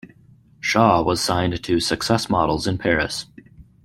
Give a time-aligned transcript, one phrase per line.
[0.59, 3.27] Shaw was signed to Success Models in Paris.